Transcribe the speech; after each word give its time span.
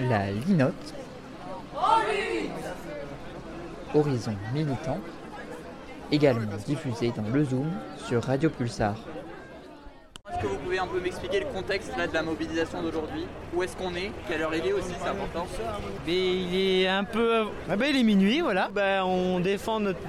La 0.00 0.30
Linote, 0.30 0.94
Horizon 3.94 4.34
Militant, 4.54 4.98
également 6.10 6.56
diffusé 6.66 7.12
dans 7.14 7.28
le 7.32 7.44
Zoom 7.44 7.70
sur 8.06 8.22
Radio 8.24 8.48
Pulsar. 8.48 8.96
Est-ce 10.30 10.40
que 10.40 10.46
vous 10.46 10.56
pouvez 10.56 10.78
un 10.78 10.86
peu 10.86 10.98
m'expliquer 10.98 11.40
le 11.40 11.46
contexte 11.46 11.96
là, 11.98 12.06
de 12.06 12.14
la 12.14 12.22
mobilisation 12.22 12.82
d'aujourd'hui? 12.82 13.26
Où 13.54 13.62
est-ce 13.62 13.76
qu'on 13.76 13.94
est? 13.94 14.10
Quelle 14.28 14.40
heure 14.42 14.54
il 14.54 14.66
est 14.66 14.72
aussi, 14.72 14.92
c'est 14.98 15.08
important 15.08 15.46
Mais 16.06 16.36
il 16.36 16.54
est 16.54 16.88
un 16.88 17.04
peu. 17.04 17.44
Ah 17.68 17.76
bah 17.76 17.86
il 17.86 17.96
est 17.96 18.02
minuit, 18.02 18.40
voilà. 18.40 18.70
Bah, 18.72 19.04
on 19.04 19.40
défend 19.40 19.78
notre, 19.78 20.00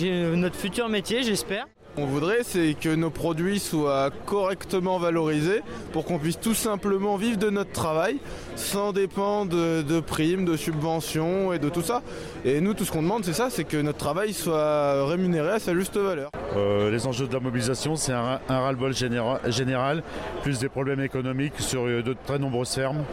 notre 0.00 0.56
futur 0.56 0.88
métier, 0.88 1.22
j'espère. 1.22 1.66
On 1.98 2.04
voudrait, 2.04 2.42
c'est 2.42 2.74
que 2.78 2.94
nos 2.94 3.08
produits 3.08 3.58
soient 3.58 4.10
correctement 4.26 4.98
valorisés 4.98 5.62
pour 5.92 6.04
qu'on 6.04 6.18
puisse 6.18 6.38
tout 6.38 6.52
simplement 6.52 7.16
vivre 7.16 7.38
de 7.38 7.48
notre 7.48 7.72
travail 7.72 8.18
sans 8.54 8.92
dépendre 8.92 9.56
de, 9.82 10.00
primes, 10.00 10.44
de 10.44 10.58
subventions 10.58 11.54
et 11.54 11.58
de 11.58 11.70
tout 11.70 11.80
ça. 11.80 12.02
Et 12.44 12.60
nous, 12.60 12.74
tout 12.74 12.84
ce 12.84 12.92
qu'on 12.92 13.00
demande, 13.02 13.24
c'est 13.24 13.32
ça, 13.32 13.48
c'est 13.48 13.64
que 13.64 13.78
notre 13.78 13.96
travail 13.96 14.34
soit 14.34 15.06
rémunéré 15.06 15.52
à 15.52 15.58
sa 15.58 15.72
juste 15.72 15.96
valeur. 15.96 16.30
Euh, 16.54 16.90
les 16.90 17.06
enjeux 17.06 17.26
de 17.26 17.32
la 17.32 17.40
mobilisation, 17.40 17.96
c'est 17.96 18.12
un, 18.12 18.40
ras-le-bol 18.46 18.92
généra- 18.92 19.40
général, 19.50 20.02
plus 20.42 20.58
des 20.58 20.68
problèmes 20.68 21.00
économiques 21.00 21.58
sur 21.58 21.86
euh, 21.86 22.02
de 22.02 22.14
très 22.26 22.38
nombreuses 22.38 22.74
fermes, 22.74 23.04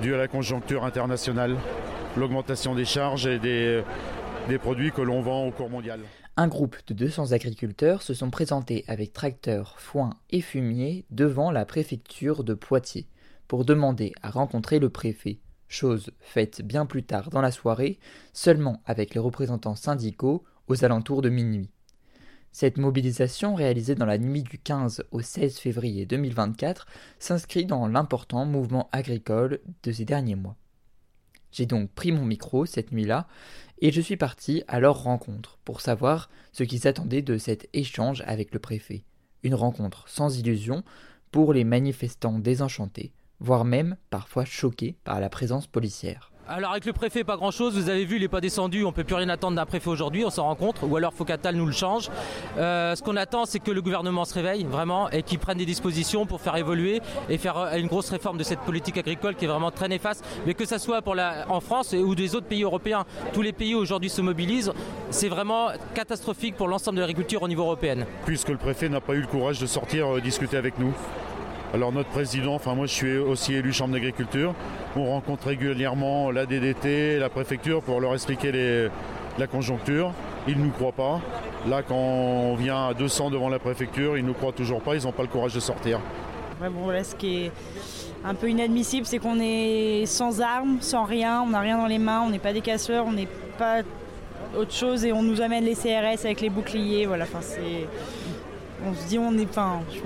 dus 0.00 0.14
à 0.14 0.18
la 0.18 0.28
conjoncture 0.28 0.84
internationale, 0.84 1.56
l'augmentation 2.16 2.76
des 2.76 2.84
charges 2.84 3.26
et 3.26 3.40
des, 3.40 3.82
des 4.48 4.58
produits 4.58 4.92
que 4.92 5.02
l'on 5.02 5.22
vend 5.22 5.44
au 5.46 5.50
cours 5.50 5.70
mondial. 5.70 5.98
Un 6.36 6.48
groupe 6.48 6.76
de 6.88 6.94
200 6.94 7.30
agriculteurs 7.30 8.02
se 8.02 8.12
sont 8.12 8.30
présentés 8.30 8.84
avec 8.88 9.12
tracteurs, 9.12 9.78
foin 9.78 10.10
et 10.30 10.40
fumier 10.40 11.04
devant 11.10 11.52
la 11.52 11.64
préfecture 11.64 12.42
de 12.42 12.54
Poitiers 12.54 13.06
pour 13.46 13.64
demander 13.64 14.12
à 14.20 14.30
rencontrer 14.30 14.80
le 14.80 14.90
préfet, 14.90 15.38
chose 15.68 16.10
faite 16.18 16.60
bien 16.62 16.86
plus 16.86 17.04
tard 17.04 17.30
dans 17.30 17.40
la 17.40 17.52
soirée, 17.52 18.00
seulement 18.32 18.82
avec 18.84 19.14
les 19.14 19.20
représentants 19.20 19.76
syndicaux 19.76 20.42
aux 20.66 20.84
alentours 20.84 21.22
de 21.22 21.28
minuit. 21.28 21.70
Cette 22.50 22.78
mobilisation 22.78 23.54
réalisée 23.54 23.94
dans 23.94 24.06
la 24.06 24.18
nuit 24.18 24.42
du 24.42 24.58
15 24.58 25.04
au 25.12 25.20
16 25.20 25.58
février 25.58 26.04
2024 26.04 26.88
s'inscrit 27.20 27.64
dans 27.64 27.86
l'important 27.86 28.44
mouvement 28.44 28.88
agricole 28.90 29.60
de 29.84 29.92
ces 29.92 30.04
derniers 30.04 30.36
mois. 30.36 30.56
J'ai 31.52 31.66
donc 31.66 31.90
pris 31.92 32.10
mon 32.10 32.24
micro 32.24 32.66
cette 32.66 32.90
nuit-là 32.90 33.28
et 33.84 33.92
je 33.92 34.00
suis 34.00 34.16
parti 34.16 34.62
à 34.66 34.80
leur 34.80 35.02
rencontre 35.02 35.58
pour 35.62 35.82
savoir 35.82 36.30
ce 36.52 36.64
qu'ils 36.64 36.88
attendaient 36.88 37.20
de 37.20 37.36
cet 37.36 37.68
échange 37.74 38.22
avec 38.26 38.54
le 38.54 38.58
préfet. 38.58 39.04
Une 39.42 39.54
rencontre 39.54 40.08
sans 40.08 40.38
illusion 40.38 40.82
pour 41.30 41.52
les 41.52 41.64
manifestants 41.64 42.38
désenchantés, 42.38 43.12
voire 43.40 43.66
même 43.66 43.98
parfois 44.08 44.46
choqués 44.46 44.96
par 45.04 45.20
la 45.20 45.28
présence 45.28 45.66
policière. 45.66 46.32
Alors 46.46 46.72
avec 46.72 46.84
le 46.84 46.92
préfet 46.92 47.24
pas 47.24 47.38
grand 47.38 47.50
chose, 47.50 47.74
vous 47.74 47.88
avez 47.88 48.04
vu 48.04 48.16
il 48.16 48.22
n'est 48.22 48.28
pas 48.28 48.42
descendu, 48.42 48.84
on 48.84 48.92
peut 48.92 49.02
plus 49.02 49.14
rien 49.14 49.30
attendre 49.30 49.56
d'un 49.56 49.64
préfet 49.64 49.88
aujourd'hui, 49.88 50.26
on 50.26 50.30
s'en 50.30 50.44
rencontre, 50.44 50.84
ou 50.86 50.94
alors 50.94 51.14
faut 51.14 51.24
qu'Attal 51.24 51.56
nous 51.56 51.64
le 51.64 51.72
change. 51.72 52.10
Euh, 52.58 52.94
ce 52.94 53.02
qu'on 53.02 53.16
attend 53.16 53.46
c'est 53.46 53.60
que 53.60 53.70
le 53.70 53.80
gouvernement 53.80 54.26
se 54.26 54.34
réveille 54.34 54.64
vraiment 54.64 55.08
et 55.08 55.22
qu'il 55.22 55.38
prenne 55.38 55.56
des 55.56 55.64
dispositions 55.64 56.26
pour 56.26 56.42
faire 56.42 56.54
évoluer 56.56 57.00
et 57.30 57.38
faire 57.38 57.56
euh, 57.56 57.76
une 57.76 57.86
grosse 57.86 58.10
réforme 58.10 58.36
de 58.36 58.42
cette 58.42 58.60
politique 58.60 58.98
agricole 58.98 59.36
qui 59.36 59.46
est 59.46 59.48
vraiment 59.48 59.70
très 59.70 59.88
néfaste, 59.88 60.22
mais 60.46 60.52
que 60.52 60.66
ça 60.66 60.78
soit 60.78 61.00
en 61.48 61.60
France 61.60 61.94
ou 61.94 62.14
des 62.14 62.34
autres 62.34 62.46
pays 62.46 62.62
européens. 62.62 63.06
Tous 63.32 63.42
les 63.42 63.52
pays 63.52 63.74
aujourd'hui 63.74 64.10
se 64.10 64.20
mobilisent, 64.20 64.72
c'est 65.08 65.28
vraiment 65.28 65.68
catastrophique 65.94 66.56
pour 66.56 66.68
l'ensemble 66.68 66.96
de 66.96 67.00
l'agriculture 67.00 67.42
au 67.42 67.48
niveau 67.48 67.62
européen. 67.62 68.04
Puisque 68.26 68.50
le 68.50 68.58
préfet 68.58 68.90
n'a 68.90 69.00
pas 69.00 69.14
eu 69.14 69.20
le 69.20 69.26
courage 69.26 69.60
de 69.60 69.66
sortir 69.66 70.16
euh, 70.16 70.20
discuter 70.20 70.58
avec 70.58 70.78
nous. 70.78 70.92
Alors 71.74 71.90
notre 71.90 72.10
président, 72.10 72.54
enfin 72.54 72.76
moi 72.76 72.86
je 72.86 72.92
suis 72.92 73.16
aussi 73.16 73.52
élu 73.54 73.72
chambre 73.72 73.94
d'agriculture, 73.94 74.54
on 74.94 75.06
rencontre 75.06 75.48
régulièrement 75.48 76.30
la 76.30 76.46
DDT, 76.46 77.18
la 77.18 77.28
préfecture 77.28 77.82
pour 77.82 78.00
leur 78.00 78.14
expliquer 78.14 78.88
la 79.36 79.46
conjoncture. 79.48 80.12
Ils 80.46 80.56
ne 80.56 80.66
nous 80.66 80.70
croient 80.70 80.92
pas. 80.92 81.20
Là 81.68 81.82
quand 81.82 81.96
on 81.96 82.54
vient 82.54 82.90
à 82.90 82.94
200 82.94 83.30
devant 83.30 83.48
la 83.48 83.58
préfecture, 83.58 84.16
ils 84.16 84.22
ne 84.22 84.28
nous 84.28 84.34
croient 84.34 84.52
toujours 84.52 84.82
pas, 84.82 84.94
ils 84.94 85.02
n'ont 85.02 85.10
pas 85.10 85.22
le 85.24 85.28
courage 85.28 85.52
de 85.52 85.58
sortir. 85.58 85.98
Bon, 86.60 86.70
voilà, 86.84 87.02
ce 87.02 87.16
qui 87.16 87.46
est 87.46 87.52
un 88.24 88.34
peu 88.34 88.48
inadmissible, 88.48 89.04
c'est 89.04 89.18
qu'on 89.18 89.40
est 89.40 90.06
sans 90.06 90.40
armes, 90.40 90.76
sans 90.80 91.02
rien, 91.02 91.42
on 91.42 91.48
n'a 91.48 91.60
rien 91.60 91.76
dans 91.76 91.88
les 91.88 91.98
mains, 91.98 92.22
on 92.24 92.30
n'est 92.30 92.38
pas 92.38 92.52
des 92.52 92.60
casseurs, 92.60 93.04
on 93.04 93.12
n'est 93.12 93.28
pas 93.58 93.82
autre 94.56 94.72
chose 94.72 95.04
et 95.04 95.12
on 95.12 95.24
nous 95.24 95.40
amène 95.40 95.64
les 95.64 95.74
CRS 95.74 96.24
avec 96.24 96.40
les 96.40 96.50
boucliers. 96.50 97.06
Voilà, 97.06 97.24
enfin, 97.24 97.40
c'est. 97.42 97.88
On 98.86 98.94
se 98.94 99.06
dit, 99.06 99.18
on 99.18 99.36
est, 99.38 99.48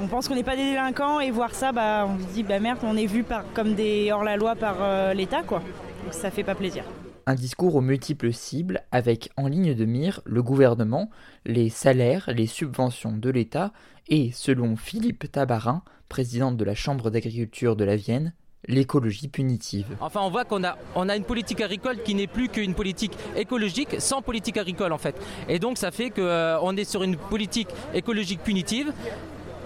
on 0.00 0.06
pense 0.08 0.28
qu'on 0.28 0.34
n'est 0.34 0.44
pas 0.44 0.56
des 0.56 0.64
délinquants 0.64 1.20
et 1.20 1.30
voir 1.30 1.54
ça, 1.54 1.72
bah, 1.72 2.06
on 2.08 2.18
se 2.18 2.32
dit, 2.32 2.42
bah 2.42 2.60
merde, 2.60 2.78
on 2.82 2.96
est 2.96 3.06
vu 3.06 3.22
par, 3.24 3.44
comme 3.54 3.74
des 3.74 4.12
hors-la-loi 4.12 4.54
par 4.56 4.76
euh, 4.80 5.14
l'État, 5.14 5.42
quoi. 5.42 5.62
Donc 6.04 6.12
ça 6.12 6.30
fait 6.30 6.44
pas 6.44 6.54
plaisir. 6.54 6.84
Un 7.26 7.34
discours 7.34 7.74
aux 7.74 7.80
multiples 7.80 8.32
cibles 8.32 8.82
avec 8.92 9.30
en 9.36 9.48
ligne 9.48 9.74
de 9.74 9.84
mire 9.84 10.20
le 10.24 10.42
gouvernement, 10.42 11.10
les 11.44 11.68
salaires, 11.70 12.30
les 12.32 12.46
subventions 12.46 13.12
de 13.12 13.30
l'État 13.30 13.72
et, 14.08 14.30
selon 14.32 14.76
Philippe 14.76 15.30
Tabarin, 15.30 15.82
présidente 16.08 16.56
de 16.56 16.64
la 16.64 16.74
Chambre 16.74 17.10
d'agriculture 17.10 17.76
de 17.76 17.84
la 17.84 17.96
Vienne, 17.96 18.32
l'écologie 18.68 19.28
punitive. 19.28 19.96
Enfin, 20.00 20.20
on 20.22 20.30
voit 20.30 20.44
qu'on 20.44 20.62
a, 20.62 20.76
on 20.94 21.08
a 21.08 21.16
une 21.16 21.24
politique 21.24 21.60
agricole 21.60 22.02
qui 22.02 22.14
n'est 22.14 22.26
plus 22.26 22.48
qu'une 22.48 22.74
politique 22.74 23.16
écologique 23.34 23.96
sans 23.98 24.22
politique 24.22 24.58
agricole 24.58 24.92
en 24.92 24.98
fait. 24.98 25.16
Et 25.48 25.58
donc 25.58 25.78
ça 25.78 25.90
fait 25.90 26.10
qu'on 26.10 26.76
est 26.76 26.84
sur 26.84 27.02
une 27.02 27.16
politique 27.16 27.68
écologique 27.94 28.42
punitive 28.42 28.92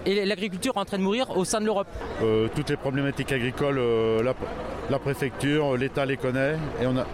et 0.05 0.25
l'agriculture 0.25 0.73
est 0.75 0.79
en 0.79 0.85
train 0.85 0.97
de 0.97 1.03
mourir 1.03 1.37
au 1.37 1.45
sein 1.45 1.61
de 1.61 1.65
l'Europe. 1.65 1.87
Euh, 2.21 2.47
toutes 2.55 2.69
les 2.69 2.77
problématiques 2.77 3.31
agricoles, 3.31 3.77
euh, 3.77 4.23
la, 4.23 4.33
la 4.89 4.99
préfecture, 4.99 5.77
l'État 5.77 6.05
les 6.05 6.17
connaît 6.17 6.57
et 6.81 6.87
on 6.87 6.97
a, 6.97 7.05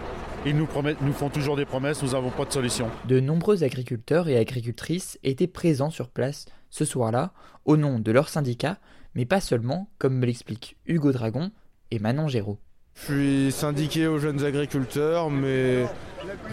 ils 0.46 0.56
nous, 0.56 0.66
promettent, 0.66 1.00
nous 1.02 1.12
font 1.12 1.28
toujours 1.28 1.56
des 1.56 1.66
promesses, 1.66 2.02
nous 2.02 2.12
n'avons 2.12 2.30
pas 2.30 2.44
de 2.44 2.52
solution. 2.52 2.88
De 3.06 3.20
nombreux 3.20 3.62
agriculteurs 3.62 4.28
et 4.28 4.38
agricultrices 4.38 5.18
étaient 5.22 5.46
présents 5.46 5.90
sur 5.90 6.08
place 6.08 6.46
ce 6.70 6.84
soir-là, 6.84 7.32
au 7.64 7.76
nom 7.76 7.98
de 7.98 8.12
leur 8.12 8.28
syndicat, 8.28 8.78
mais 9.14 9.24
pas 9.24 9.40
seulement, 9.40 9.90
comme 9.98 10.16
me 10.16 10.26
l'explique 10.26 10.76
Hugo 10.86 11.12
Dragon 11.12 11.50
et 11.90 11.98
Manon 11.98 12.28
Géraud. 12.28 12.58
Je 12.94 13.12
suis 13.12 13.52
syndiqué 13.52 14.06
aux 14.06 14.18
jeunes 14.18 14.44
agriculteurs, 14.44 15.30
mais 15.30 15.86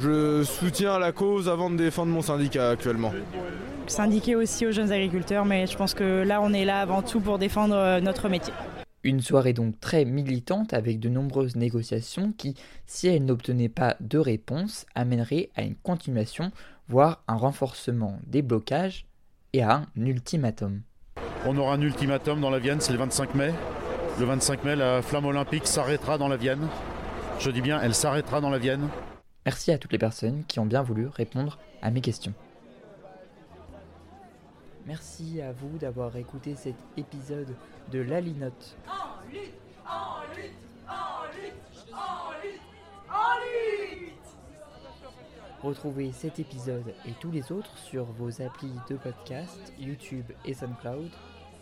je 0.02 0.44
soutiens 0.44 1.00
la 1.00 1.12
cause 1.12 1.50
avant 1.50 1.70
de 1.70 1.76
défendre 1.76 2.12
mon 2.12 2.22
syndicat 2.22 2.70
actuellement. 2.70 3.12
Syndiqué 3.88 4.36
aussi 4.36 4.66
aux 4.66 4.72
jeunes 4.72 4.92
agriculteurs, 4.92 5.46
mais 5.46 5.68
je 5.68 5.78
pense 5.78 5.94
que 5.94 6.24
là, 6.24 6.42
on 6.42 6.54
est 6.54 6.66
là 6.66 6.80
avant 6.80 7.02
tout 7.02 7.20
pour 7.20 7.38
défendre 7.40 7.76
euh, 7.76 8.00
notre 8.02 8.30
métier. 8.30 8.54
Une 9.04 9.22
soirée 9.22 9.54
donc 9.54 9.80
très 9.80 10.04
militante 10.06 10.74
avec 10.74 11.00
de 11.00 11.08
nombreuses 11.08 11.56
négociations 11.56 12.34
qui, 12.38 12.56
si 12.86 13.08
elles 13.08 13.24
n'obtenaient 13.24 13.70
pas 13.70 13.96
de 14.02 14.18
réponse, 14.18 14.86
amèneraient 14.96 15.50
à 15.56 15.62
une 15.64 15.76
continuation, 15.76 16.52
voire 16.90 17.24
un 17.28 17.36
renforcement 17.36 18.20
des 18.26 18.42
blocages 18.42 19.06
et 19.54 19.64
à 19.64 19.76
un 19.76 20.06
ultimatum. 20.06 20.82
On 21.46 21.58
aura 21.58 21.76
un 21.76 21.82
ultimatum 21.82 22.42
dans 22.42 22.50
la 22.50 22.60
Vienne, 22.60 22.82
c'est 22.82 22.92
le 22.92 23.00
25 23.00 23.36
mai. 23.36 23.54
Le 24.20 24.26
25 24.26 24.64
mai, 24.64 24.76
la 24.76 25.04
flamme 25.04 25.26
olympique 25.26 25.68
s'arrêtera 25.68 26.18
dans 26.18 26.28
la 26.28 26.38
Vienne. 26.38 26.68
Je 27.38 27.52
dis 27.52 27.62
bien, 27.62 27.80
elle 27.80 27.94
s'arrêtera 27.94 28.42
dans 28.42 28.50
la 28.50 28.58
Vienne. 28.58 28.90
Merci 29.46 29.72
à 29.72 29.78
toutes 29.78 29.92
les 29.92 30.00
personnes 30.00 30.44
qui 30.48 30.60
ont 30.60 30.66
bien 30.66 30.82
voulu 30.82 31.06
répondre 31.06 31.60
à 31.84 31.92
mes 31.92 32.02
questions. 32.02 32.34
Merci 34.88 35.40
à 35.40 35.52
vous 35.52 35.78
d'avoir 35.78 36.16
écouté 36.16 36.56
cet 36.56 36.74
épisode 36.98 37.54
de 37.92 38.00
La 38.00 38.20
Linotte. 38.20 38.76
En 38.88 39.32
lutte, 39.32 39.54
en 39.86 40.22
lutte, 40.36 40.52
en 40.88 41.26
lutte, 41.36 41.94
en 41.94 42.32
lutte, 42.42 42.62
en 43.12 44.02
lutte 44.02 44.14
Retrouvez 45.62 46.12
cet 46.12 46.40
épisode 46.40 46.92
et 47.06 47.12
tous 47.20 47.30
les 47.30 47.52
autres 47.52 47.78
sur 47.78 48.06
vos 48.06 48.42
applis 48.42 48.74
de 48.90 48.96
podcast, 48.96 49.74
YouTube 49.78 50.26
et 50.44 50.56
SoundCloud 50.56 51.12